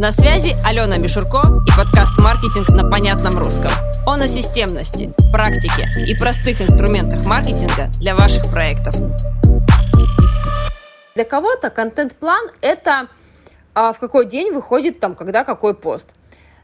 На 0.00 0.12
связи 0.12 0.56
Алена 0.64 0.96
Мишурко 0.96 1.42
и 1.66 1.76
подкаст 1.76 2.18
«Маркетинг 2.18 2.70
на 2.70 2.88
понятном 2.88 3.38
русском». 3.38 3.70
Он 4.06 4.22
о 4.22 4.28
системности, 4.28 5.12
практике 5.30 5.86
и 6.08 6.16
простых 6.16 6.62
инструментах 6.62 7.26
маркетинга 7.26 7.90
для 8.00 8.16
ваших 8.16 8.50
проектов. 8.50 8.94
Для 11.14 11.24
кого-то 11.26 11.68
контент-план– 11.68 12.50
это 12.62 13.08
а, 13.74 13.92
в 13.92 13.98
какой 13.98 14.24
день 14.24 14.52
выходит 14.52 15.00
там, 15.00 15.14
когда 15.14 15.44
какой 15.44 15.74
пост. 15.74 16.08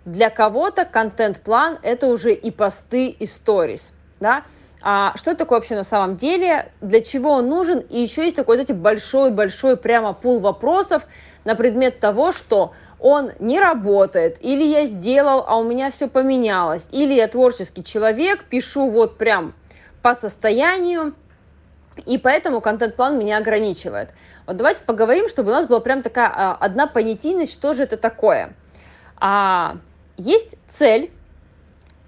Для 0.07 0.31
кого-то 0.31 0.87
контент-план– 0.87 1.79
это 1.83 2.07
уже 2.07 2.33
и 2.33 2.51
посты, 2.51 3.09
и 3.09 3.27
сторис. 3.27 3.93
Да? 4.19 4.45
А 4.83 5.15
что 5.17 5.31
это 5.31 5.41
такое 5.41 5.59
вообще 5.59 5.75
на 5.75 5.85
самом 5.85 6.17
деле, 6.17 6.71
для 6.81 7.01
чего 7.01 7.33
он 7.33 7.49
нужен, 7.49 7.81
и 7.81 8.01
еще 8.01 8.25
есть 8.25 8.37
такой, 8.37 8.57
знаете, 8.57 8.75
большой-большой 8.75 9.77
прямо 9.77 10.13
пул 10.13 10.39
вопросов 10.39 11.07
на 11.45 11.55
предмет 11.55 11.99
того, 11.99 12.33
что 12.33 12.73
он 12.99 13.33
не 13.39 13.59
работает, 13.59 14.37
или 14.41 14.65
я 14.65 14.85
сделал, 14.85 15.45
а 15.47 15.57
у 15.57 15.65
меня 15.65 15.91
все 15.91 16.09
поменялось, 16.09 16.89
или 16.93 17.15
я 17.15 17.29
творческий 17.29 17.85
человек, 17.85 18.45
пишу 18.45 18.91
вот 18.91 19.19
прям 19.19 19.55
по 20.03 20.15
состоянию, 20.15 21.15
и 22.05 22.19
поэтому 22.19 22.61
контент-план 22.61 23.19
меня 23.19 23.39
ограничивает. 23.39 24.11
Вот 24.47 24.57
давайте 24.57 24.85
поговорим, 24.85 25.29
чтобы 25.29 25.51
у 25.51 25.53
нас 25.53 25.67
была 25.67 25.81
прям 25.81 26.03
такая 26.03 26.31
а, 26.33 26.57
одна 26.61 26.87
понятийность, 26.87 27.53
что 27.53 27.75
же 27.75 27.83
это 27.85 27.97
такое. 27.97 28.55
А, 29.17 29.79
есть 30.17 30.57
цель, 30.67 31.11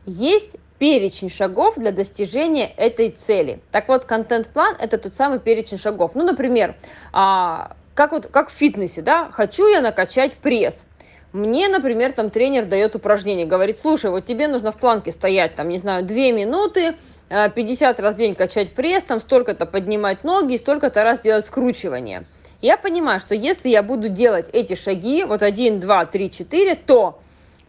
есть 0.05 0.57
перечень 0.79 1.31
шагов 1.31 1.75
для 1.77 1.93
достижения 1.93 2.73
этой 2.77 3.11
цели. 3.11 3.61
Так 3.73 3.89
вот, 3.89 4.05
контент-план– 4.05 4.77
это 4.79 4.99
тот 4.99 5.15
самый 5.15 5.41
перечень 5.41 5.79
шагов. 5.79 6.13
Ну, 6.15 6.25
например, 6.25 6.75
а, 7.13 7.77
как, 7.95 8.13
вот, 8.13 8.27
как 8.27 8.49
в 8.49 8.53
фитнесе, 8.53 9.03
да, 9.03 9.29
хочу 9.33 9.67
я 9.67 9.81
накачать 9.81 10.35
пресс. 10.35 10.85
Мне, 11.33 11.69
например, 11.69 12.13
там 12.13 12.31
тренер 12.31 12.65
дает 12.65 12.95
упражнение, 12.97 13.45
говорит, 13.45 13.79
слушай, 13.79 14.11
вот 14.11 14.25
тебе 14.25 14.49
нужно 14.49 14.73
в 14.73 14.77
планке 14.77 15.13
стоять, 15.13 15.55
там, 15.57 15.69
не 15.69 15.79
знаю, 15.79 16.05
2 16.05 16.17
минуты, 16.33 16.95
50 17.29 18.01
раз 18.01 18.15
в 18.15 18.19
день 18.19 18.35
качать 18.35 18.73
пресс, 18.73 19.05
там 19.05 19.21
столько-то 19.21 19.67
поднимать 19.67 20.25
ноги, 20.25 20.57
столько-то 20.57 21.03
раз 21.03 21.21
делать 21.21 21.45
скручивание. 21.45 22.25
Я 22.63 22.77
понимаю, 22.77 23.21
что 23.21 23.35
если 23.35 23.69
я 23.69 23.83
буду 23.83 24.09
делать 24.09 24.49
эти 24.53 24.75
шаги, 24.75 25.25
вот 25.25 25.43
1, 25.43 25.79
2, 25.79 26.07
3, 26.07 26.31
4, 26.31 26.75
то 26.77 27.21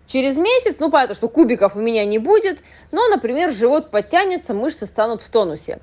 Через 0.09 0.39
месяц, 0.39 0.77
ну, 0.79 0.89
понятно, 0.89 1.13
что 1.13 1.29
кубиков 1.29 1.75
у 1.75 1.79
меня 1.79 2.03
не 2.03 2.17
будет, 2.17 2.59
но, 2.91 3.07
например, 3.09 3.51
живот 3.51 3.91
подтянется, 3.91 4.55
мышцы 4.55 4.87
станут 4.87 5.21
в 5.21 5.29
тонусе. 5.29 5.79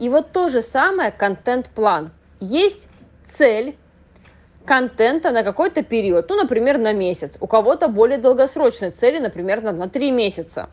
И 0.00 0.08
вот 0.08 0.32
то 0.32 0.48
же 0.48 0.62
самое 0.62 1.12
контент-план. 1.12 2.10
Есть 2.40 2.88
цель 3.24 3.76
контента 4.66 5.30
на 5.30 5.44
какой-то 5.44 5.84
период, 5.84 6.28
ну, 6.28 6.34
например, 6.34 6.76
на 6.78 6.92
месяц. 6.92 7.36
У 7.40 7.46
кого-то 7.46 7.86
более 7.86 8.18
долгосрочные 8.18 8.90
цели, 8.90 9.20
например, 9.20 9.62
на, 9.62 9.70
на 9.70 9.88
3 9.88 10.10
месяца 10.10 10.70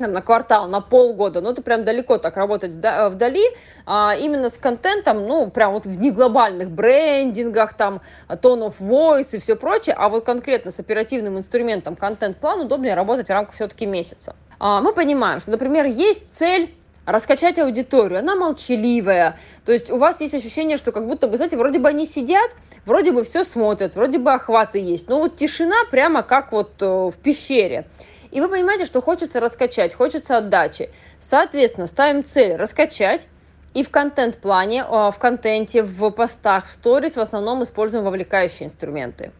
там, 0.00 0.12
на 0.12 0.22
квартал, 0.22 0.68
на 0.68 0.80
полгода, 0.80 1.40
ну, 1.40 1.50
это 1.50 1.62
прям 1.62 1.84
далеко 1.84 2.18
так 2.18 2.36
работать 2.36 2.72
вдали, 2.72 3.44
а 3.86 4.16
именно 4.18 4.50
с 4.50 4.58
контентом, 4.58 5.26
ну, 5.26 5.50
прям 5.50 5.72
вот 5.72 5.86
в 5.86 6.00
неглобальных 6.00 6.70
брендингах, 6.70 7.74
там, 7.74 8.00
tone 8.28 8.68
of 8.68 8.74
voice 8.80 9.28
и 9.32 9.38
все 9.38 9.56
прочее, 9.56 9.94
а 9.98 10.08
вот 10.08 10.24
конкретно 10.24 10.70
с 10.70 10.80
оперативным 10.80 11.38
инструментом 11.38 11.96
контент-план 11.96 12.60
удобнее 12.60 12.94
работать 12.94 13.26
в 13.26 13.30
рамках 13.30 13.54
все-таки 13.54 13.86
месяца. 13.86 14.34
А, 14.58 14.80
мы 14.80 14.92
понимаем, 14.92 15.40
что, 15.40 15.50
например, 15.50 15.84
есть 15.84 16.32
цель 16.32 16.74
раскачать 17.06 17.58
аудиторию, 17.58 18.20
она 18.20 18.34
молчаливая, 18.36 19.38
то 19.64 19.72
есть 19.72 19.90
у 19.90 19.96
вас 19.96 20.20
есть 20.20 20.34
ощущение, 20.34 20.76
что 20.76 20.92
как 20.92 21.06
будто 21.06 21.28
бы, 21.28 21.36
знаете, 21.36 21.56
вроде 21.56 21.78
бы 21.78 21.88
они 21.88 22.06
сидят, 22.06 22.50
вроде 22.86 23.12
бы 23.12 23.24
все 23.24 23.44
смотрят, 23.44 23.94
вроде 23.96 24.18
бы 24.18 24.32
охваты 24.32 24.78
есть, 24.78 25.08
но 25.08 25.18
вот 25.18 25.36
тишина 25.36 25.84
прямо 25.90 26.22
как 26.22 26.52
вот 26.52 26.72
э, 26.80 26.86
в 26.86 27.14
пещере. 27.22 27.86
И 28.30 28.40
вы 28.40 28.48
понимаете, 28.48 28.84
что 28.84 29.00
хочется 29.00 29.40
раскачать, 29.40 29.94
хочется 29.94 30.36
отдачи. 30.36 30.90
Соответственно, 31.18 31.86
ставим 31.86 32.24
цель 32.24 32.56
раскачать, 32.56 33.26
и 33.74 33.84
в 33.84 33.90
контент-плане, 33.90 34.84
а, 34.86 35.10
в 35.10 35.18
контенте, 35.18 35.82
в 35.82 36.10
постах, 36.10 36.66
в 36.66 36.72
сторис 36.72 37.16
в 37.16 37.20
основном 37.20 37.62
используем 37.62 38.04
вовлекающие 38.04 38.66
инструменты. 38.66 39.30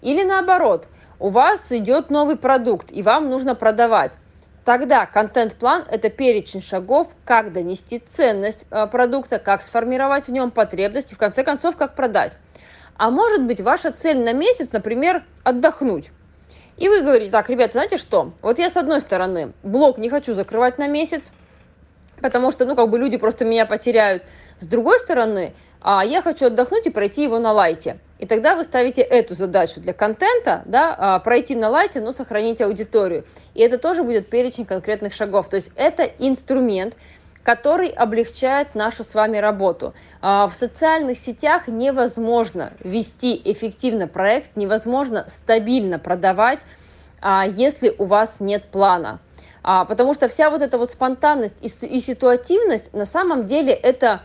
Или 0.00 0.22
наоборот, 0.22 0.86
у 1.18 1.28
вас 1.28 1.70
идет 1.72 2.10
новый 2.10 2.36
продукт, 2.36 2.92
и 2.92 3.02
вам 3.02 3.28
нужно 3.28 3.54
продавать. 3.54 4.12
Тогда 4.64 5.06
контент-план– 5.06 5.84
это 5.90 6.10
перечень 6.10 6.62
шагов, 6.62 7.08
как 7.24 7.52
донести 7.52 7.98
ценность 7.98 8.66
а, 8.70 8.86
продукта, 8.86 9.38
как 9.38 9.62
сформировать 9.62 10.26
в 10.26 10.32
нем 10.32 10.50
потребности, 10.50 11.14
в 11.14 11.18
конце 11.18 11.42
концов, 11.42 11.76
как 11.76 11.94
продать. 11.94 12.36
А 12.96 13.10
может 13.10 13.42
быть, 13.42 13.60
ваша 13.60 13.90
цель 13.90 14.18
на 14.22 14.32
месяц, 14.32 14.72
например, 14.72 15.24
отдохнуть. 15.42 16.12
И 16.80 16.88
вы 16.88 17.02
говорите, 17.02 17.30
так, 17.30 17.50
ребята, 17.50 17.74
знаете 17.74 17.98
что? 17.98 18.32
Вот 18.40 18.58
я 18.58 18.70
с 18.70 18.76
одной 18.76 19.02
стороны 19.02 19.52
блог 19.62 19.98
не 19.98 20.08
хочу 20.08 20.34
закрывать 20.34 20.78
на 20.78 20.88
месяц, 20.88 21.30
потому 22.22 22.50
что, 22.50 22.64
ну, 22.64 22.74
как 22.74 22.88
бы 22.88 22.98
люди 22.98 23.18
просто 23.18 23.44
меня 23.44 23.66
потеряют. 23.66 24.24
С 24.60 24.66
другой 24.66 24.98
стороны, 24.98 25.52
а 25.82 26.02
я 26.02 26.22
хочу 26.22 26.46
отдохнуть 26.46 26.86
и 26.86 26.90
пройти 26.90 27.22
его 27.22 27.38
на 27.38 27.52
лайте. 27.52 27.98
И 28.18 28.26
тогда 28.26 28.56
вы 28.56 28.64
ставите 28.64 29.02
эту 29.02 29.34
задачу 29.34 29.78
для 29.80 29.92
контента, 29.92 30.62
да, 30.64 30.96
а, 30.98 31.18
пройти 31.18 31.54
на 31.54 31.68
лайте, 31.68 32.00
но 32.00 32.12
сохранить 32.12 32.62
аудиторию. 32.62 33.26
И 33.52 33.60
это 33.60 33.76
тоже 33.76 34.02
будет 34.02 34.30
перечень 34.30 34.64
конкретных 34.64 35.12
шагов. 35.12 35.50
То 35.50 35.56
есть 35.56 35.72
это 35.74 36.04
инструмент, 36.18 36.94
который 37.42 37.88
облегчает 37.88 38.74
нашу 38.74 39.04
с 39.04 39.14
вами 39.14 39.38
работу. 39.38 39.94
А, 40.20 40.48
в 40.48 40.54
социальных 40.54 41.18
сетях 41.18 41.68
невозможно 41.68 42.72
вести 42.80 43.40
эффективно 43.44 44.06
проект, 44.06 44.56
невозможно 44.56 45.26
стабильно 45.28 45.98
продавать, 45.98 46.60
а, 47.20 47.46
если 47.46 47.94
у 47.96 48.04
вас 48.04 48.40
нет 48.40 48.64
плана. 48.64 49.20
А, 49.62 49.84
потому 49.84 50.14
что 50.14 50.28
вся 50.28 50.50
вот 50.50 50.62
эта 50.62 50.78
вот 50.78 50.90
спонтанность 50.90 51.56
и 51.60 52.00
ситуативность 52.00 52.92
на 52.92 53.04
самом 53.04 53.46
деле 53.46 53.72
это, 53.72 54.22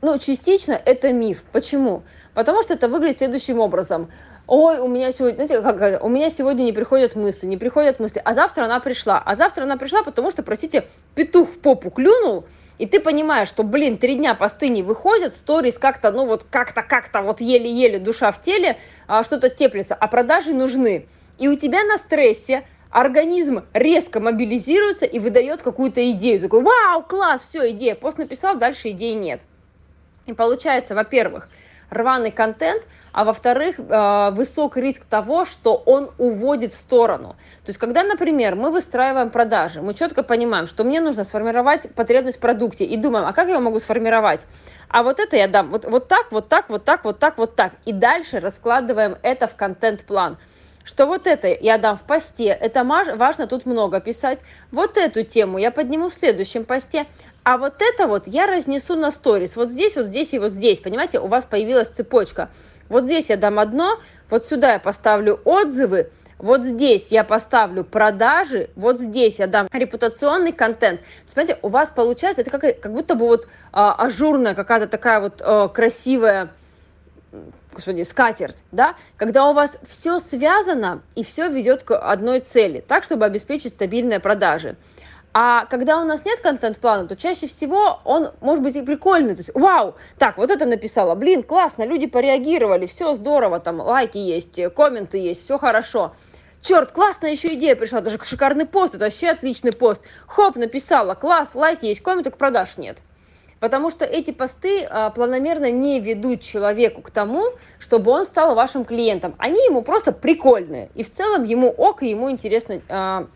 ну, 0.00 0.18
частично 0.18 0.72
это 0.72 1.12
миф. 1.12 1.44
Почему? 1.52 2.02
Потому 2.34 2.62
что 2.62 2.74
это 2.74 2.88
выглядит 2.88 3.18
следующим 3.18 3.58
образом 3.58 4.10
ой, 4.50 4.80
у 4.80 4.88
меня 4.88 5.12
сегодня, 5.12 5.46
знаете, 5.46 5.62
как, 5.62 6.02
у 6.02 6.08
меня 6.08 6.28
сегодня 6.28 6.64
не 6.64 6.72
приходят 6.72 7.14
мысли, 7.14 7.46
не 7.46 7.56
приходят 7.56 8.00
мысли, 8.00 8.20
а 8.24 8.34
завтра 8.34 8.64
она 8.64 8.80
пришла. 8.80 9.22
А 9.24 9.36
завтра 9.36 9.62
она 9.62 9.76
пришла, 9.76 10.02
потому 10.02 10.32
что, 10.32 10.42
простите, 10.42 10.88
петух 11.14 11.48
в 11.48 11.60
попу 11.60 11.90
клюнул, 11.90 12.44
и 12.76 12.86
ты 12.86 12.98
понимаешь, 12.98 13.46
что, 13.46 13.62
блин, 13.62 13.96
три 13.96 14.16
дня 14.16 14.34
посты 14.34 14.68
не 14.68 14.82
выходят, 14.82 15.36
сторис 15.36 15.78
как-то, 15.78 16.10
ну 16.10 16.26
вот 16.26 16.44
как-то, 16.50 16.82
как-то 16.82 17.22
вот 17.22 17.40
еле-еле 17.40 18.00
душа 18.00 18.32
в 18.32 18.42
теле, 18.42 18.76
а, 19.06 19.22
что-то 19.22 19.50
теплится, 19.50 19.94
а 19.94 20.08
продажи 20.08 20.52
нужны. 20.52 21.06
И 21.38 21.46
у 21.46 21.56
тебя 21.56 21.84
на 21.84 21.96
стрессе 21.96 22.64
организм 22.90 23.64
резко 23.72 24.18
мобилизируется 24.18 25.06
и 25.06 25.20
выдает 25.20 25.62
какую-то 25.62 26.10
идею. 26.10 26.40
Такой, 26.40 26.62
вау, 26.62 27.04
класс, 27.04 27.42
все, 27.48 27.70
идея. 27.70 27.94
Пост 27.94 28.18
написал, 28.18 28.56
дальше 28.56 28.90
идеи 28.90 29.12
нет. 29.12 29.42
И 30.26 30.32
получается, 30.32 30.96
во-первых, 30.96 31.48
рваный 31.90 32.30
контент, 32.30 32.84
а 33.12 33.24
во-вторых, 33.24 33.78
э, 33.78 34.30
высок 34.32 34.76
риск 34.76 35.04
того, 35.04 35.44
что 35.44 35.74
он 35.74 36.10
уводит 36.18 36.72
в 36.72 36.76
сторону. 36.76 37.36
То 37.64 37.70
есть, 37.70 37.78
когда, 37.78 38.02
например, 38.04 38.54
мы 38.54 38.70
выстраиваем 38.70 39.30
продажи, 39.30 39.82
мы 39.82 39.94
четко 39.94 40.22
понимаем, 40.22 40.66
что 40.66 40.84
мне 40.84 41.00
нужно 41.00 41.24
сформировать 41.24 41.92
потребность 41.94 42.38
в 42.38 42.40
продукте, 42.40 42.84
и 42.84 42.96
думаем, 42.96 43.26
а 43.26 43.32
как 43.32 43.46
я 43.48 43.54
его 43.54 43.62
могу 43.62 43.80
сформировать? 43.80 44.40
А 44.88 45.02
вот 45.02 45.18
это 45.18 45.36
я 45.36 45.48
дам 45.48 45.70
вот, 45.70 45.84
вот 45.84 46.08
так, 46.08 46.30
вот 46.30 46.48
так, 46.48 46.68
вот 46.68 46.84
так, 46.84 47.04
вот 47.04 47.18
так, 47.18 47.38
вот 47.38 47.56
так. 47.56 47.72
И 47.84 47.92
дальше 47.92 48.40
раскладываем 48.40 49.16
это 49.22 49.46
в 49.48 49.56
контент-план 49.56 50.38
что 50.84 51.06
вот 51.06 51.26
это 51.26 51.48
я 51.48 51.78
дам 51.78 51.96
в 51.96 52.02
посте, 52.02 52.46
это 52.46 52.84
важно 52.84 53.46
тут 53.46 53.66
много 53.66 54.00
писать, 54.00 54.40
вот 54.72 54.96
эту 54.96 55.22
тему 55.24 55.58
я 55.58 55.70
подниму 55.70 56.08
в 56.08 56.14
следующем 56.14 56.64
посте, 56.64 57.06
а 57.42 57.58
вот 57.58 57.74
это 57.80 58.06
вот 58.06 58.26
я 58.26 58.46
разнесу 58.46 58.96
на 58.96 59.10
сторис. 59.10 59.56
Вот 59.56 59.70
здесь, 59.70 59.96
вот 59.96 60.06
здесь 60.06 60.34
и 60.34 60.38
вот 60.38 60.52
здесь. 60.52 60.80
Понимаете, 60.80 61.20
у 61.20 61.26
вас 61.26 61.44
появилась 61.44 61.88
цепочка. 61.88 62.50
Вот 62.88 63.04
здесь 63.04 63.30
я 63.30 63.36
дам 63.36 63.58
одно, 63.58 64.00
вот 64.28 64.46
сюда 64.46 64.74
я 64.74 64.78
поставлю 64.80 65.40
отзывы, 65.44 66.10
вот 66.38 66.62
здесь 66.64 67.08
я 67.12 67.22
поставлю 67.22 67.84
продажи, 67.84 68.70
вот 68.74 68.98
здесь 68.98 69.38
я 69.38 69.46
дам 69.46 69.68
репутационный 69.72 70.52
контент. 70.52 71.00
Смотрите, 71.26 71.58
у 71.62 71.68
вас 71.68 71.90
получается, 71.90 72.42
это 72.42 72.50
как, 72.50 72.80
как 72.80 72.92
будто 72.92 73.14
бы 73.14 73.26
вот 73.26 73.46
а, 73.72 73.94
ажурная 73.94 74.54
какая-то 74.54 74.88
такая 74.88 75.20
вот 75.20 75.40
а, 75.40 75.68
красивая 75.68 76.50
господи, 77.72 78.02
скатерть, 78.02 78.64
да, 78.72 78.96
когда 79.16 79.48
у 79.48 79.52
вас 79.52 79.78
все 79.86 80.18
связано 80.18 81.02
и 81.14 81.22
все 81.22 81.48
ведет 81.48 81.84
к 81.84 81.96
одной 81.96 82.40
цели, 82.40 82.84
так, 82.86 83.04
чтобы 83.04 83.24
обеспечить 83.24 83.72
стабильные 83.72 84.18
продажи. 84.18 84.76
А 85.32 85.66
когда 85.66 86.00
у 86.00 86.04
нас 86.04 86.24
нет 86.24 86.40
контент-плана, 86.40 87.06
то 87.06 87.14
чаще 87.14 87.46
всего 87.46 88.00
он 88.04 88.30
может 88.40 88.64
быть 88.64 88.74
и 88.74 88.82
прикольный. 88.82 89.34
То 89.34 89.40
есть, 89.40 89.50
вау, 89.54 89.94
так, 90.18 90.38
вот 90.38 90.50
это 90.50 90.66
написала, 90.66 91.14
блин, 91.14 91.44
классно, 91.44 91.84
люди 91.84 92.06
пореагировали, 92.06 92.86
все 92.86 93.14
здорово, 93.14 93.60
там 93.60 93.80
лайки 93.80 94.18
есть, 94.18 94.60
комменты 94.74 95.18
есть, 95.18 95.44
все 95.44 95.56
хорошо. 95.56 96.14
Черт, 96.62 96.90
классная 96.90 97.30
еще 97.30 97.54
идея 97.54 97.76
пришла, 97.76 98.00
даже 98.00 98.18
шикарный 98.22 98.66
пост, 98.66 98.94
это 98.94 99.04
вообще 99.04 99.30
отличный 99.30 99.72
пост. 99.72 100.02
Хоп, 100.26 100.56
написала, 100.56 101.14
класс, 101.14 101.54
лайки 101.54 101.86
есть, 101.86 102.02
комментов, 102.02 102.36
продаж 102.36 102.76
нет. 102.76 102.98
Потому 103.60 103.90
что 103.90 104.06
эти 104.06 104.30
посты 104.30 104.84
а, 104.84 105.10
планомерно 105.10 105.70
не 105.70 106.00
ведут 106.00 106.40
человеку 106.40 107.02
к 107.02 107.10
тому, 107.10 107.44
чтобы 107.78 108.10
он 108.10 108.24
стал 108.24 108.54
вашим 108.54 108.84
клиентом. 108.86 109.34
Они 109.38 109.62
ему 109.66 109.82
просто 109.82 110.12
прикольные. 110.12 110.90
И 110.94 111.02
в 111.02 111.12
целом 111.12 111.44
ему 111.44 111.68
ок, 111.68 112.02
и 112.02 112.08
ему 112.08 112.30
интересно 112.30 112.80
а, 112.88 113.26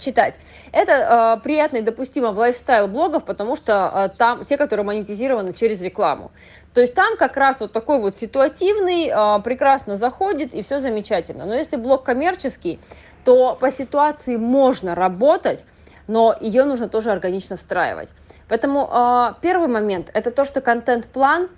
читать. 0.00 0.34
Это 0.72 1.36
э, 1.38 1.42
приятно 1.42 1.78
и 1.78 1.82
допустимо 1.82 2.32
в 2.32 2.38
лайфстайл 2.38 2.88
блогов, 2.88 3.24
потому 3.24 3.54
что 3.56 3.92
э, 3.94 4.16
там 4.16 4.44
те, 4.44 4.56
которые 4.56 4.84
монетизированы 4.84 5.52
через 5.52 5.80
рекламу. 5.80 6.32
То 6.74 6.80
есть 6.80 6.94
там 6.94 7.16
как 7.16 7.36
раз 7.36 7.60
вот 7.60 7.72
такой 7.72 8.00
вот 8.00 8.16
ситуативный, 8.16 9.08
э, 9.08 9.42
прекрасно 9.42 9.96
заходит 9.96 10.54
и 10.54 10.62
все 10.62 10.80
замечательно. 10.80 11.46
Но 11.46 11.54
если 11.54 11.76
блог 11.76 12.04
коммерческий, 12.04 12.80
то 13.24 13.56
по 13.60 13.70
ситуации 13.70 14.36
можно 14.36 14.94
работать, 14.94 15.64
но 16.08 16.34
ее 16.40 16.64
нужно 16.64 16.88
тоже 16.88 17.10
органично 17.10 17.56
встраивать. 17.56 18.08
Поэтому 18.48 18.88
э, 18.90 19.34
первый 19.40 19.68
момент 19.68 20.10
это 20.12 20.30
то, 20.30 20.44
что 20.44 20.60
контент-план 20.60 21.48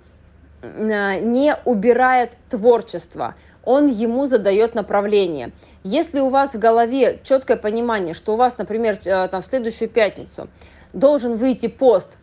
не 0.63 1.55
убирает 1.65 2.31
творчество 2.49 3.35
он 3.63 3.87
ему 3.87 4.25
задает 4.25 4.75
направление. 4.75 5.51
Если 5.83 6.19
у 6.19 6.29
вас 6.29 6.53
в 6.53 6.59
голове 6.59 7.19
четкое 7.23 7.57
понимание, 7.57 8.13
что 8.13 8.33
у 8.33 8.35
вас, 8.35 8.57
например, 8.57 8.99
э, 9.03 9.27
там, 9.29 9.41
в 9.41 9.45
следующую 9.45 9.89
пятницу 9.89 10.49
должен 10.91 11.37
выйти 11.37 11.67
пост, 11.67 12.17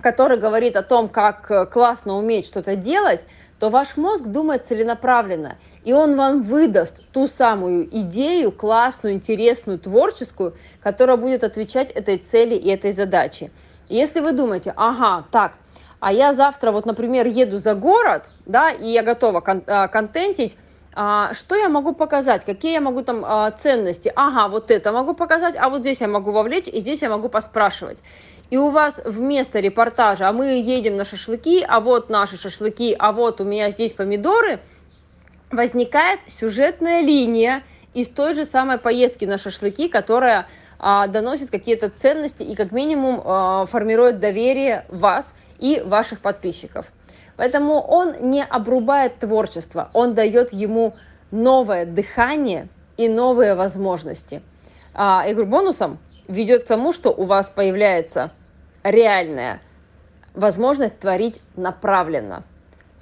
который 0.00 0.38
говорит 0.38 0.76
о 0.76 0.82
том, 0.82 1.08
как 1.08 1.50
э, 1.50 1.66
классно 1.66 2.16
уметь 2.16 2.46
что-то 2.46 2.76
делать, 2.76 3.26
то 3.58 3.70
ваш 3.70 3.96
мозг 3.96 4.26
думает 4.26 4.66
целенаправленно, 4.66 5.56
и 5.82 5.92
он 5.94 6.14
вам 6.14 6.42
выдаст 6.42 7.00
ту 7.12 7.26
самую 7.26 7.88
идею, 8.00 8.52
классную, 8.52 9.14
интересную, 9.14 9.78
творческую, 9.78 10.54
которая 10.82 11.16
будет 11.16 11.42
отвечать 11.42 11.90
этой 11.90 12.18
цели 12.18 12.54
и 12.54 12.68
этой 12.68 12.92
задаче. 12.92 13.50
Если 13.88 14.20
вы 14.20 14.32
думаете, 14.32 14.74
ага, 14.76 15.24
так, 15.30 15.54
а 16.00 16.12
я 16.12 16.32
завтра 16.32 16.72
вот, 16.72 16.86
например, 16.86 17.26
еду 17.26 17.58
за 17.58 17.74
город, 17.74 18.26
да, 18.44 18.70
и 18.70 18.86
я 18.86 19.02
готова 19.02 19.40
кон- 19.40 19.64
а, 19.66 19.88
контентить, 19.88 20.56
а, 20.94 21.32
что 21.34 21.56
я 21.56 21.68
могу 21.68 21.94
показать, 21.94 22.44
какие 22.44 22.72
я 22.72 22.80
могу 22.80 23.02
там 23.02 23.22
а, 23.24 23.50
ценности, 23.50 24.12
ага, 24.14 24.48
вот 24.48 24.70
это 24.70 24.92
могу 24.92 25.14
показать, 25.14 25.54
а 25.58 25.68
вот 25.68 25.80
здесь 25.80 26.00
я 26.00 26.08
могу 26.08 26.32
вовлечь, 26.32 26.68
и 26.68 26.80
здесь 26.80 27.02
я 27.02 27.08
могу 27.08 27.28
поспрашивать. 27.28 27.98
И 28.50 28.56
у 28.56 28.70
вас 28.70 29.00
вместо 29.04 29.58
репортажа, 29.58 30.28
а 30.28 30.32
мы 30.32 30.60
едем 30.60 30.96
на 30.96 31.04
шашлыки, 31.04 31.64
а 31.66 31.80
вот 31.80 32.10
наши 32.10 32.38
шашлыки, 32.38 32.94
а 32.98 33.12
вот 33.12 33.40
у 33.40 33.44
меня 33.44 33.70
здесь 33.70 33.92
помидоры, 33.92 34.60
возникает 35.50 36.20
сюжетная 36.26 37.00
линия 37.00 37.62
из 37.94 38.08
той 38.08 38.34
же 38.34 38.44
самой 38.44 38.78
поездки 38.78 39.24
на 39.24 39.38
шашлыки, 39.38 39.88
которая 39.88 40.46
а, 40.78 41.06
доносит 41.06 41.50
какие-то 41.50 41.88
ценности 41.88 42.42
и 42.42 42.54
как 42.54 42.70
минимум 42.70 43.22
а, 43.24 43.66
формирует 43.66 44.20
доверие 44.20 44.84
вас– 44.90 45.34
и 45.58 45.80
ваших 45.80 46.20
подписчиков. 46.20 46.86
Поэтому 47.36 47.80
он 47.80 48.30
не 48.30 48.42
обрубает 48.42 49.18
творчество, 49.18 49.90
он 49.92 50.14
дает 50.14 50.52
ему 50.52 50.94
новое 51.30 51.84
дыхание 51.84 52.68
и 52.96 53.08
новые 53.08 53.54
возможности. 53.54 54.42
А, 54.94 55.28
говорю, 55.28 55.46
бонусом 55.46 55.98
ведет 56.28 56.64
к 56.64 56.66
тому, 56.66 56.92
что 56.92 57.10
у 57.10 57.24
вас 57.24 57.50
появляется 57.50 58.32
реальная 58.82 59.60
возможность 60.34 60.98
творить 60.98 61.40
направленно, 61.56 62.44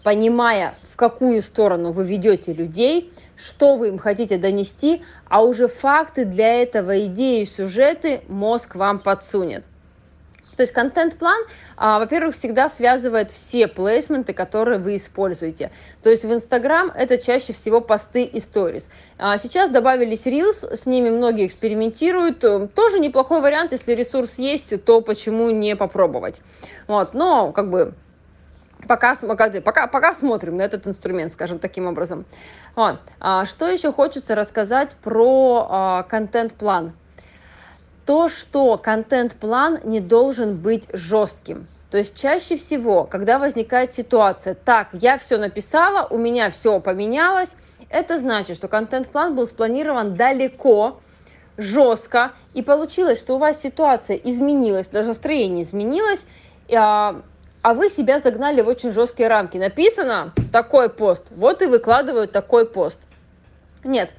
понимая, 0.02 0.74
в 0.92 0.96
какую 0.96 1.42
сторону 1.42 1.92
вы 1.92 2.04
ведете 2.04 2.52
людей, 2.52 3.12
что 3.36 3.76
вы 3.76 3.88
им 3.88 3.98
хотите 3.98 4.38
донести, 4.38 5.02
а 5.28 5.42
уже 5.42 5.68
факты 5.68 6.24
для 6.24 6.62
этого, 6.62 7.06
идеи, 7.06 7.44
сюжеты 7.44 8.22
мозг 8.28 8.76
вам 8.76 8.98
подсунет. 9.00 9.64
То 10.56 10.62
есть 10.62 10.72
контент-план, 10.72 11.38
а, 11.76 11.98
во-первых, 11.98 12.34
всегда 12.34 12.68
связывает 12.68 13.32
все 13.32 13.68
плейсменты, 13.68 14.32
которые 14.32 14.78
вы 14.78 14.96
используете. 14.96 15.70
То 16.02 16.10
есть 16.10 16.24
в 16.24 16.32
Инстаграм 16.32 16.90
это 16.94 17.18
чаще 17.18 17.52
всего 17.52 17.80
посты 17.80 18.24
и 18.24 18.40
сторис. 18.40 18.88
А 19.18 19.38
сейчас 19.38 19.70
добавились 19.70 20.26
Reels, 20.26 20.76
с 20.76 20.86
ними 20.86 21.10
многие 21.10 21.46
экспериментируют. 21.46 22.40
Тоже 22.74 23.00
неплохой 23.00 23.40
вариант, 23.40 23.72
если 23.72 23.92
ресурс 23.92 24.38
есть, 24.38 24.84
то 24.84 25.00
почему 25.00 25.50
не 25.50 25.76
попробовать. 25.76 26.40
Вот, 26.86 27.14
но 27.14 27.52
как 27.52 27.70
бы 27.70 27.94
пока, 28.86 29.14
пока, 29.64 29.86
пока 29.86 30.14
смотрим 30.14 30.56
на 30.56 30.62
этот 30.62 30.86
инструмент, 30.86 31.32
скажем 31.32 31.58
таким 31.58 31.86
образом. 31.86 32.24
Вот. 32.76 32.98
А, 33.20 33.46
что 33.46 33.68
еще 33.68 33.92
хочется 33.92 34.34
рассказать 34.34 34.90
про 35.02 35.66
а, 35.68 36.02
контент-план? 36.04 36.92
То, 38.06 38.28
что 38.28 38.76
контент-план 38.76 39.80
не 39.84 40.00
должен 40.00 40.56
быть 40.56 40.84
жестким. 40.92 41.66
То 41.90 41.98
есть 41.98 42.20
чаще 42.20 42.56
всего, 42.56 43.04
когда 43.04 43.38
возникает 43.38 43.92
ситуация, 43.92 44.54
так, 44.54 44.88
я 44.92 45.16
все 45.16 45.38
написала, 45.38 46.06
у 46.10 46.18
меня 46.18 46.50
все 46.50 46.80
поменялось, 46.80 47.56
это 47.88 48.18
значит, 48.18 48.56
что 48.56 48.66
контент-план 48.66 49.36
был 49.36 49.46
спланирован 49.46 50.16
далеко, 50.16 51.00
жестко, 51.56 52.32
и 52.52 52.62
получилось, 52.62 53.20
что 53.20 53.36
у 53.36 53.38
вас 53.38 53.62
ситуация 53.62 54.16
изменилась, 54.16 54.88
даже 54.88 55.08
настроение 55.08 55.62
изменилось, 55.62 56.26
а, 56.74 57.22
а 57.62 57.74
вы 57.74 57.88
себя 57.88 58.18
загнали 58.18 58.60
в 58.60 58.68
очень 58.68 58.90
жесткие 58.90 59.28
рамки. 59.28 59.56
Написано 59.56 60.32
такой 60.52 60.90
пост, 60.90 61.28
вот 61.36 61.62
и 61.62 61.66
выкладывают 61.66 62.32
такой 62.32 62.66
пост. 62.66 63.00
Нет, 63.84 64.12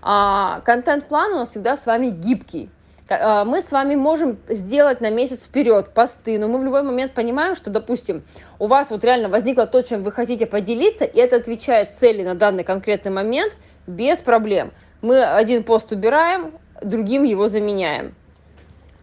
а, 0.00 0.62
контент-план 0.64 1.32
у 1.34 1.36
нас 1.40 1.50
всегда 1.50 1.76
с 1.76 1.84
вами 1.84 2.08
гибкий. 2.08 2.70
А, 3.10 3.44
мы 3.44 3.62
с 3.62 3.72
вами 3.72 3.94
можем 3.94 4.38
сделать 4.48 5.00
на 5.00 5.10
месяц 5.10 5.44
вперед 5.44 5.90
посты, 5.94 6.38
но 6.38 6.48
мы 6.48 6.58
в 6.58 6.64
любой 6.64 6.82
момент 6.82 7.12
понимаем, 7.12 7.56
что, 7.56 7.70
допустим, 7.70 8.22
у 8.58 8.66
вас 8.66 8.90
вот 8.90 9.04
реально 9.04 9.28
возникло 9.28 9.66
то, 9.66 9.82
чем 9.82 10.02
вы 10.02 10.12
хотите 10.12 10.46
поделиться, 10.46 11.04
и 11.04 11.18
это 11.18 11.36
отвечает 11.36 11.94
цели 11.94 12.22
на 12.22 12.34
данный 12.34 12.64
конкретный 12.64 13.10
момент 13.10 13.56
без 13.86 14.20
проблем. 14.20 14.72
Мы 15.00 15.22
один 15.22 15.64
пост 15.64 15.90
убираем, 15.92 16.52
другим 16.82 17.22
его 17.22 17.48
заменяем. 17.48 18.14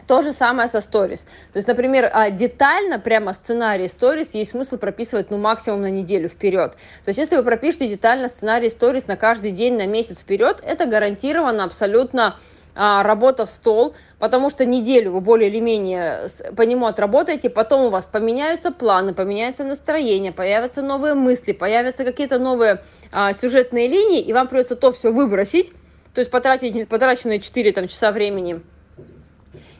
То 0.08 0.22
же 0.22 0.34
самое 0.34 0.70
со 0.70 0.82
сторис. 0.82 1.22
То 1.52 1.58
есть, 1.58 1.68
например, 1.68 2.12
а, 2.14 2.30
детально 2.30 3.00
прямо 3.00 3.34
сценарий 3.34 3.88
сторис 3.88 4.36
есть 4.36 4.52
смысл 4.52 4.78
прописывать 4.78 5.32
ну 5.32 5.40
максимум 5.40 5.82
на 5.82 5.90
неделю 5.90 6.30
вперед. 6.30 6.74
То 6.74 7.10
есть, 7.10 7.18
если 7.18 7.38
вы 7.38 7.44
пропишете 7.44 7.88
детально 7.88 8.28
сценарий 8.28 8.70
сторис 8.70 9.08
на 9.08 9.16
каждый 9.18 9.50
день, 9.50 9.78
на 9.78 9.88
месяц 9.88 10.20
вперед, 10.20 10.60
это 10.64 10.86
гарантированно 10.86 11.64
абсолютно 11.64 12.38
а, 12.76 13.04
работа 13.04 13.46
в 13.46 13.50
стол, 13.50 13.96
потому 14.20 14.50
что 14.50 14.66
неделю 14.66 15.12
вы 15.12 15.22
более 15.22 15.50
или 15.50 15.60
менее 15.60 16.28
по 16.56 16.62
нему 16.64 16.86
отработаете, 16.86 17.50
потом 17.50 17.86
у 17.86 17.90
вас 17.90 18.06
поменяются 18.06 18.72
планы, 18.72 19.14
поменяется 19.14 19.64
настроение, 19.64 20.32
появятся 20.32 20.82
новые 20.82 21.14
мысли, 21.14 21.54
появятся 21.54 22.04
какие-то 22.04 22.38
новые 22.38 22.84
а, 23.12 23.34
сюжетные 23.34 23.88
линии, 23.88 24.22
и 24.22 24.34
вам 24.34 24.48
придется 24.48 24.76
то 24.76 24.92
все 24.92 25.12
выбросить, 25.12 25.72
то 26.14 26.20
есть 26.20 26.30
потратить 26.30 26.88
потраченные 26.88 27.40
4 27.40 27.72
там, 27.72 27.88
часа 27.88 28.12
времени 28.12 28.62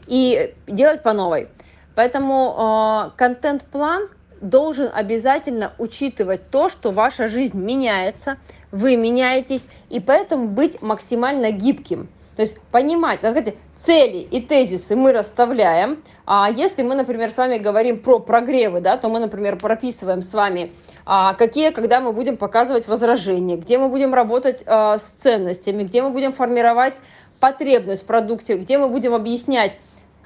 и 0.06 0.54
делать 0.66 1.02
по 1.02 1.12
новой. 1.12 1.48
Поэтому 1.94 3.08
э, 3.08 3.16
контент-план 3.16 4.08
должен 4.40 4.90
обязательно 4.92 5.72
учитывать 5.78 6.50
то, 6.50 6.68
что 6.68 6.92
ваша 6.92 7.28
жизнь 7.28 7.58
меняется, 7.58 8.36
вы 8.70 8.96
меняетесь, 8.96 9.66
и 9.88 9.98
поэтому 9.98 10.48
быть 10.48 10.82
максимально 10.82 11.50
гибким. 11.50 12.08
То 12.36 12.42
есть 12.42 12.60
понимать, 12.70 13.20
сказать, 13.20 13.56
цели 13.76 14.18
и 14.18 14.42
тезисы 14.42 14.94
мы 14.94 15.12
расставляем. 15.12 16.02
А 16.26 16.50
если 16.50 16.82
мы, 16.82 16.94
например, 16.94 17.30
с 17.30 17.38
вами 17.38 17.56
говорим 17.56 17.98
про 17.98 18.18
прогревы, 18.18 18.80
да, 18.80 18.98
то 18.98 19.08
мы, 19.08 19.20
например, 19.20 19.56
прописываем 19.56 20.20
с 20.20 20.34
вами, 20.34 20.72
а, 21.06 21.32
какие, 21.32 21.70
когда 21.70 22.00
мы 22.00 22.12
будем 22.12 22.36
показывать 22.36 22.88
возражения, 22.88 23.56
где 23.56 23.78
мы 23.78 23.88
будем 23.88 24.12
работать 24.12 24.62
а, 24.66 24.98
с 24.98 25.12
ценностями, 25.12 25.84
где 25.84 26.02
мы 26.02 26.10
будем 26.10 26.34
формировать 26.34 26.96
потребность 27.40 28.02
в 28.02 28.06
продукте, 28.06 28.58
где 28.58 28.76
мы 28.76 28.88
будем 28.88 29.14
объяснять, 29.14 29.72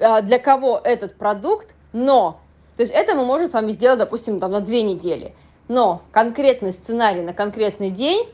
а, 0.01 0.21
для 0.21 0.37
кого 0.37 0.81
этот 0.83 1.15
продукт, 1.15 1.69
но, 1.93 2.41
то 2.75 2.81
есть 2.81 2.93
это 2.93 3.15
мы 3.15 3.23
можем 3.25 3.47
с 3.47 3.53
вами 3.53 3.71
сделать, 3.71 3.99
допустим, 3.99 4.41
там, 4.41 4.51
на 4.51 4.59
две 4.59 4.81
недели. 4.81 5.33
Но 5.69 6.01
конкретный 6.11 6.73
сценарий 6.73 7.21
на 7.21 7.33
конкретный 7.33 7.89
день 7.89 8.27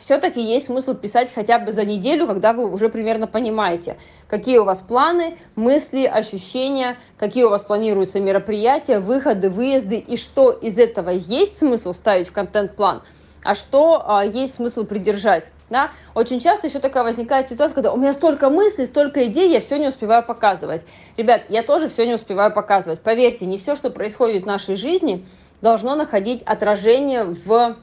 все-таки 0.00 0.40
есть 0.40 0.66
смысл 0.66 0.94
писать 0.94 1.30
хотя 1.34 1.58
бы 1.58 1.72
за 1.72 1.84
неделю, 1.84 2.26
когда 2.26 2.52
вы 2.52 2.70
уже 2.70 2.88
примерно 2.88 3.26
понимаете, 3.26 3.96
какие 4.28 4.58
у 4.58 4.64
вас 4.64 4.80
планы, 4.80 5.36
мысли, 5.56 6.04
ощущения, 6.04 6.96
какие 7.16 7.44
у 7.44 7.50
вас 7.50 7.62
планируются 7.62 8.20
мероприятия, 8.20 8.98
выходы, 8.98 9.50
выезды, 9.50 9.96
и 9.96 10.16
что 10.16 10.50
из 10.50 10.78
этого 10.78 11.10
есть 11.10 11.58
смысл 11.58 11.92
ставить 11.92 12.28
в 12.28 12.32
контент-план, 12.32 13.02
а 13.42 13.54
что 13.54 14.02
а, 14.06 14.24
есть 14.24 14.54
смысл 14.54 14.84
придержать. 14.84 15.44
Да? 15.70 15.90
Очень 16.14 16.40
часто 16.40 16.66
еще 16.66 16.78
такая 16.78 17.04
возникает 17.04 17.48
ситуация, 17.48 17.74
когда 17.74 17.92
у 17.92 17.96
меня 17.96 18.14
столько 18.14 18.48
мыслей, 18.48 18.86
столько 18.86 19.26
идей, 19.26 19.50
я 19.50 19.60
все 19.60 19.78
не 19.78 19.88
успеваю 19.88 20.24
показывать. 20.24 20.86
Ребят, 21.16 21.42
я 21.48 21.62
тоже 21.62 21.88
все 21.88 22.06
не 22.06 22.14
успеваю 22.14 22.52
показывать. 22.52 23.00
Поверьте, 23.00 23.44
не 23.44 23.58
все, 23.58 23.74
что 23.74 23.90
происходит 23.90 24.44
в 24.44 24.46
нашей 24.46 24.76
жизни, 24.76 25.26
должно 25.60 25.94
находить 25.94 26.42
отражение 26.42 27.24
в 27.24 27.76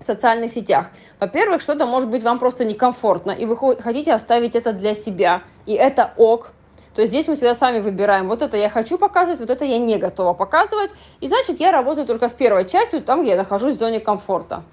в 0.00 0.04
социальных 0.04 0.50
сетях. 0.50 0.86
Во-первых, 1.20 1.60
что-то 1.60 1.86
может 1.86 2.08
быть 2.08 2.22
вам 2.22 2.38
просто 2.38 2.64
некомфортно, 2.64 3.30
и 3.30 3.44
вы 3.44 3.56
хотите 3.80 4.12
оставить 4.12 4.56
это 4.56 4.72
для 4.72 4.94
себя, 4.94 5.42
и 5.66 5.74
это 5.74 6.12
ок. 6.16 6.52
То 6.94 7.02
есть 7.02 7.12
здесь 7.12 7.28
мы 7.28 7.36
всегда 7.36 7.54
сами 7.54 7.78
выбираем, 7.78 8.26
вот 8.26 8.42
это 8.42 8.56
я 8.56 8.68
хочу 8.68 8.98
показывать, 8.98 9.38
вот 9.38 9.50
это 9.50 9.64
я 9.64 9.78
не 9.78 9.98
готова 9.98 10.32
показывать. 10.32 10.90
И 11.20 11.28
значит, 11.28 11.60
я 11.60 11.70
работаю 11.70 12.06
только 12.06 12.28
с 12.28 12.32
первой 12.32 12.66
частью, 12.66 13.02
там, 13.02 13.20
где 13.22 13.30
я 13.30 13.36
нахожусь 13.36 13.76
в 13.76 13.78
зоне 13.78 14.00
комфорта. 14.00 14.64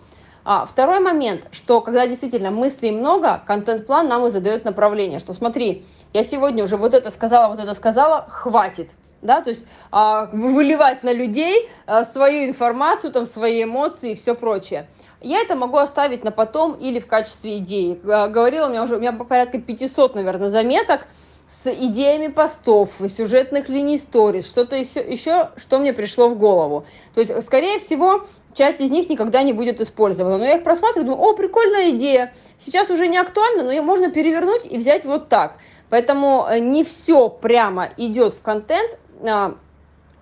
А, 0.44 0.66
второй 0.66 1.00
момент, 1.00 1.46
что 1.52 1.82
когда 1.82 2.08
действительно 2.08 2.50
мыслей 2.50 2.92
много, 2.92 3.44
контент-план 3.46 4.08
нам 4.08 4.26
и 4.26 4.30
задает 4.30 4.64
направление, 4.64 5.20
что 5.20 5.34
смотри, 5.34 5.86
я 6.14 6.24
сегодня 6.24 6.64
уже 6.64 6.78
вот 6.78 6.94
это 6.94 7.12
сказала, 7.12 7.50
вот 7.50 7.60
это 7.60 7.74
сказала, 7.74 8.26
хватит. 8.30 8.92
Да, 9.22 9.42
то 9.42 9.50
есть 9.50 9.66
а, 9.92 10.30
выливать 10.32 11.04
на 11.04 11.12
людей 11.12 11.70
а, 11.86 12.04
свою 12.04 12.48
информацию, 12.48 13.12
там, 13.12 13.26
свои 13.26 13.64
эмоции 13.64 14.12
и 14.12 14.16
все 14.16 14.36
прочее. 14.36 14.88
Я 15.22 15.42
это 15.42 15.56
могу 15.56 15.78
оставить 15.78 16.24
на 16.24 16.32
потом 16.32 16.74
или 16.74 17.00
в 17.00 17.08
качестве 17.08 17.58
идеи. 17.58 18.00
Говорила, 18.04 18.68
у 18.68 18.70
меня 18.70 18.84
уже 18.84 18.98
у 18.98 19.00
меня 19.00 19.12
порядка 19.12 19.60
500, 19.60 20.16
наверное, 20.16 20.50
заметок 20.50 21.08
с 21.50 21.72
идеями 21.72 22.28
постов, 22.28 22.92
сюжетных 23.08 23.70
линий 23.70 23.98
сторис, 23.98 24.48
что-то 24.48 24.76
еще, 24.76 25.00
еще, 25.00 25.50
что 25.56 25.80
мне 25.80 25.94
пришло 25.94 26.30
в 26.30 26.38
голову. 26.38 26.86
То 27.16 27.22
есть, 27.22 27.44
скорее 27.44 27.80
всего, 27.80 28.26
часть 28.54 28.82
из 28.82 28.92
них 28.92 29.10
никогда 29.10 29.44
не 29.44 29.54
будет 29.54 29.80
использована. 29.80 30.38
Но 30.38 30.46
я 30.46 30.58
их 30.58 30.64
просматриваю, 30.64 31.06
думаю, 31.06 31.30
о, 31.30 31.34
прикольная 31.34 31.92
идея. 31.92 32.34
Сейчас 32.60 32.90
уже 32.90 33.08
не 33.08 33.18
актуально, 33.18 33.64
но 33.64 33.72
ее 33.72 33.82
можно 33.82 34.12
перевернуть 34.12 34.70
и 34.70 34.78
взять 34.78 35.06
вот 35.06 35.30
так. 35.30 35.58
Поэтому 35.90 36.46
э, 36.50 36.60
не 36.60 36.84
все 36.84 37.30
прямо 37.30 37.90
идет 37.96 38.34
в 38.34 38.42
контент, 38.42 39.00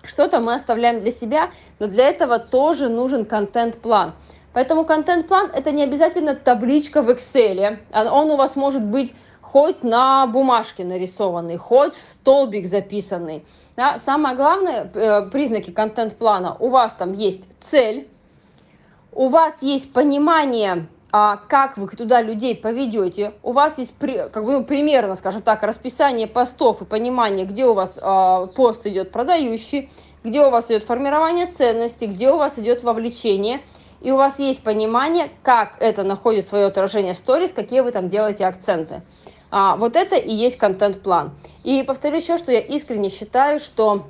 что-то 0.04 0.40
мы 0.40 0.54
оставляем 0.54 1.00
для 1.00 1.10
себя, 1.10 1.50
но 1.78 1.86
для 1.86 2.08
этого 2.08 2.38
тоже 2.38 2.88
нужен 2.88 3.24
контент-план. 3.24 4.14
Поэтому 4.52 4.84
контент-план 4.84 5.50
это 5.52 5.70
не 5.70 5.82
обязательно 5.82 6.34
табличка 6.34 7.02
в 7.02 7.10
Excel. 7.10 7.78
Он 7.92 8.30
у 8.30 8.36
вас 8.36 8.56
может 8.56 8.82
быть 8.82 9.14
хоть 9.42 9.82
на 9.82 10.26
бумажке 10.26 10.84
нарисованный, 10.84 11.56
хоть 11.56 11.94
в 11.94 12.00
столбик 12.00 12.66
записанный. 12.66 13.44
Да? 13.76 13.98
Самое 13.98 14.34
главное, 14.34 14.90
э, 14.92 15.30
признаки 15.30 15.70
контент-плана, 15.70 16.56
у 16.58 16.68
вас 16.68 16.94
там 16.94 17.12
есть 17.12 17.44
цель, 17.60 18.08
у 19.12 19.28
вас 19.28 19.62
есть 19.62 19.92
понимание, 19.92 20.88
а, 21.12 21.36
как 21.36 21.76
вы 21.78 21.86
туда 21.88 22.20
людей 22.20 22.56
поведете, 22.56 23.32
у 23.42 23.52
вас 23.52 23.78
есть 23.78 23.96
как 23.98 24.44
бы, 24.44 24.52
ну, 24.52 24.64
примерно, 24.64 25.14
скажем 25.14 25.42
так, 25.42 25.62
расписание 25.62 26.26
постов 26.26 26.82
и 26.82 26.84
понимание, 26.84 27.46
где 27.46 27.64
у 27.64 27.74
вас 27.74 27.98
а, 28.00 28.46
пост 28.46 28.86
идет 28.86 29.12
продающий, 29.12 29.90
где 30.24 30.44
у 30.44 30.50
вас 30.50 30.66
идет 30.70 30.84
формирование 30.84 31.46
ценностей, 31.46 32.06
где 32.06 32.30
у 32.30 32.36
вас 32.36 32.58
идет 32.58 32.82
вовлечение, 32.82 33.60
и 34.00 34.10
у 34.10 34.16
вас 34.16 34.38
есть 34.38 34.62
понимание, 34.62 35.30
как 35.42 35.76
это 35.80 36.02
находит 36.02 36.46
свое 36.46 36.66
отражение 36.66 37.14
в 37.14 37.18
сторис, 37.18 37.52
какие 37.52 37.80
вы 37.80 37.92
там 37.92 38.08
делаете 38.08 38.44
акценты. 38.44 39.02
А, 39.50 39.76
вот 39.76 39.96
это 39.96 40.16
и 40.16 40.34
есть 40.34 40.58
контент-план. 40.58 41.32
И 41.62 41.82
повторю 41.82 42.16
еще, 42.16 42.36
что 42.36 42.50
я 42.52 42.60
искренне 42.60 43.10
считаю, 43.10 43.60
что 43.60 44.06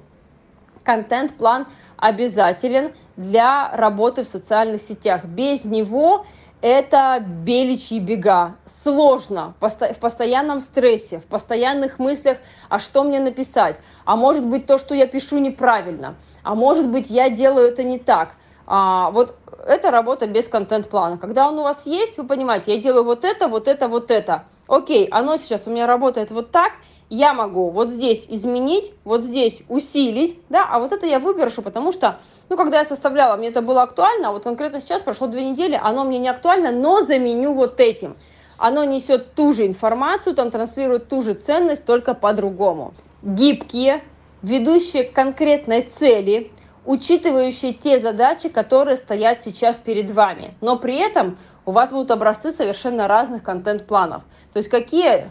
контент-план 0.82 1.66
обязателен 1.96 2.92
для 3.16 3.70
работы 3.72 4.24
в 4.24 4.28
социальных 4.28 4.82
сетях. 4.82 5.24
Без 5.24 5.64
него 5.64 6.26
это 6.60 7.22
беличьи 7.24 8.00
бега. 8.00 8.56
Сложно, 8.82 9.54
в 9.60 9.98
постоянном 10.00 10.60
стрессе, 10.60 11.18
в 11.20 11.24
постоянных 11.24 11.98
мыслях, 11.98 12.38
а 12.68 12.78
что 12.78 13.02
мне 13.04 13.20
написать? 13.20 13.76
А 14.04 14.16
может 14.16 14.46
быть 14.46 14.66
то, 14.66 14.78
что 14.78 14.94
я 14.94 15.06
пишу 15.06 15.38
неправильно? 15.38 16.14
А 16.42 16.54
может 16.54 16.88
быть 16.88 17.10
я 17.10 17.28
делаю 17.30 17.68
это 17.68 17.82
не 17.82 17.98
так? 17.98 18.36
А, 18.66 19.10
вот 19.10 19.36
это 19.66 19.90
работа 19.90 20.26
без 20.26 20.48
контент-плана. 20.48 21.18
Когда 21.18 21.48
он 21.48 21.58
у 21.58 21.62
вас 21.62 21.86
есть, 21.86 22.18
вы 22.18 22.24
понимаете, 22.24 22.74
я 22.74 22.80
делаю 22.80 23.04
вот 23.04 23.24
это, 23.24 23.48
вот 23.48 23.68
это, 23.68 23.88
вот 23.88 24.10
это. 24.10 24.44
Окей, 24.68 25.06
оно 25.10 25.36
сейчас 25.36 25.62
у 25.66 25.70
меня 25.70 25.86
работает 25.86 26.30
вот 26.30 26.50
так, 26.50 26.72
я 27.08 27.34
могу 27.34 27.70
вот 27.70 27.90
здесь 27.90 28.26
изменить, 28.28 28.92
вот 29.04 29.22
здесь 29.22 29.62
усилить, 29.68 30.38
да, 30.48 30.66
а 30.68 30.78
вот 30.78 30.92
это 30.92 31.06
я 31.06 31.18
выберу, 31.20 31.50
потому 31.62 31.92
что, 31.92 32.18
ну, 32.48 32.56
когда 32.56 32.78
я 32.78 32.84
составляла, 32.84 33.36
мне 33.36 33.48
это 33.48 33.62
было 33.62 33.82
актуально, 33.82 34.28
а 34.28 34.32
вот 34.32 34.42
конкретно 34.42 34.80
сейчас 34.80 35.02
прошло 35.02 35.26
две 35.28 35.48
недели, 35.48 35.78
оно 35.80 36.04
мне 36.04 36.18
не 36.18 36.28
актуально, 36.28 36.72
но 36.72 37.02
заменю 37.02 37.54
вот 37.54 37.80
этим. 37.80 38.16
Оно 38.58 38.84
несет 38.84 39.34
ту 39.34 39.52
же 39.52 39.66
информацию, 39.66 40.34
там 40.34 40.50
транслирует 40.50 41.08
ту 41.08 41.22
же 41.22 41.34
ценность, 41.34 41.84
только 41.84 42.14
по-другому. 42.14 42.94
Гибкие, 43.22 44.02
ведущие 44.42 45.04
к 45.04 45.12
конкретной 45.12 45.82
цели, 45.82 46.50
учитывающие 46.86 47.72
те 47.72 48.00
задачи, 48.00 48.48
которые 48.48 48.96
стоят 48.96 49.42
сейчас 49.42 49.76
перед 49.76 50.10
вами. 50.10 50.54
Но 50.60 50.78
при 50.78 50.96
этом 50.96 51.38
у 51.66 51.72
вас 51.72 51.90
будут 51.90 52.10
образцы 52.10 52.52
совершенно 52.52 53.08
разных 53.08 53.42
контент-планов. 53.42 54.22
То 54.52 54.58
есть 54.58 54.70
какие 54.70 55.30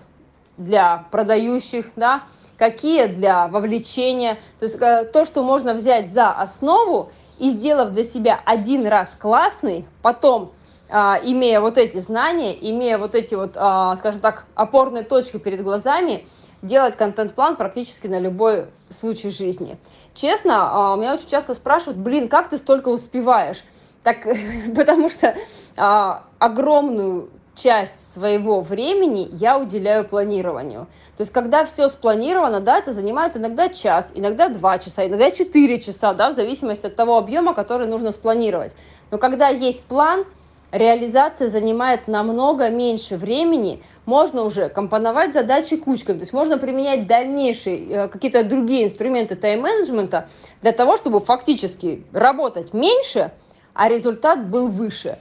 для 0.58 1.06
продающих, 1.12 1.92
да, 1.96 2.24
какие 2.58 3.08
для 3.08 3.48
вовлечения. 3.48 4.38
То 4.60 4.66
есть 4.66 4.78
э, 4.80 5.06
то, 5.06 5.26
что 5.26 5.44
можно 5.44 5.74
взять 5.74 6.12
за 6.12 6.32
основу 6.32 7.12
и 7.40 7.50
сделав 7.50 7.92
для 7.92 8.04
себя 8.04 8.40
один 8.46 8.88
раз 8.88 9.16
классный, 9.20 9.86
потом 10.02 10.54
а, 10.90 11.20
имея 11.24 11.60
вот 11.60 11.78
эти 11.78 12.00
знания, 12.00 12.58
имея 12.70 12.98
вот 12.98 13.16
эти 13.16 13.36
вот, 13.36 13.54
а, 13.56 13.96
скажем 13.98 14.22
так, 14.22 14.46
опорные 14.56 15.04
точки 15.04 15.38
перед 15.38 15.64
глазами, 15.64 16.26
делать 16.62 16.96
контент-план 16.96 17.56
практически 17.56 18.08
на 18.08 18.20
любой 18.20 18.68
случай 18.90 19.30
жизни. 19.30 19.78
Честно, 20.14 20.94
а, 20.94 20.96
меня 20.96 21.16
очень 21.16 21.28
часто 21.28 21.54
спрашивают, 21.56 21.98
блин, 21.98 22.28
как 22.28 22.50
ты 22.50 22.58
столько 22.58 22.90
успеваешь? 22.90 23.64
Так, 24.04 24.28
потому 24.76 25.10
что 25.10 25.36
а, 25.78 26.24
огромную 26.40 27.30
часть 27.56 28.14
своего 28.14 28.62
времени 28.62 29.28
я 29.32 29.58
уделяю 29.58 30.06
планированию. 30.06 30.88
То 31.18 31.22
есть, 31.22 31.32
когда 31.32 31.66
все 31.66 31.88
спланировано, 31.88 32.60
да, 32.60 32.78
это 32.78 32.94
занимает 32.94 33.38
иногда 33.38 33.70
час, 33.70 34.12
иногда 34.14 34.50
два 34.50 34.78
часа, 34.80 35.08
иногда 35.08 35.32
четыре 35.32 35.80
часа, 35.80 36.14
да, 36.14 36.32
в 36.32 36.36
зависимости 36.36 36.88
от 36.88 36.96
того 36.96 37.18
объема, 37.18 37.54
который 37.54 37.88
нужно 37.88 38.12
спланировать. 38.12 38.74
Но 39.12 39.18
когда 39.18 39.48
есть 39.48 39.84
план, 39.84 40.26
реализация 40.72 41.48
занимает 41.48 42.08
намного 42.08 42.70
меньше 42.70 43.16
времени, 43.16 43.82
можно 44.06 44.44
уже 44.44 44.68
компоновать 44.68 45.34
задачи 45.34 45.78
кучками, 45.78 46.18
то 46.18 46.24
есть 46.24 46.34
можно 46.34 46.58
применять 46.58 47.08
дальнейшие 47.08 47.88
э, 47.88 48.08
какие-то 48.10 48.44
другие 48.44 48.86
инструменты 48.86 49.36
тайм-менеджмента 49.36 50.28
для 50.62 50.74
того, 50.74 50.98
чтобы 50.98 51.22
фактически 51.22 52.04
работать 52.12 52.74
меньше, 52.74 53.32
а 53.74 53.88
результат 53.88 54.48
был 54.48 54.68
выше. 54.68 55.18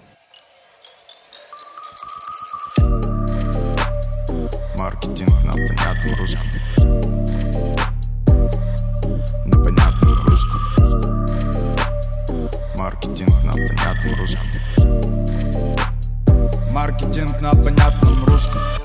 маркетинг 4.84 5.30
на 5.44 5.52
понятном 5.52 6.14
русском. 6.18 6.46
На 9.46 9.64
понятном 9.64 10.26
русском. 10.26 10.60
Маркетинг 12.76 13.44
на 13.44 13.52
понятном 13.52 14.14
русском. 14.20 14.46
Маркетинг 16.70 17.40
на 17.40 17.50
понятном 17.52 18.24
русском. 18.26 18.83